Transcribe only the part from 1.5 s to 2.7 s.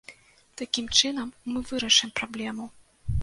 мы вырашым праблему.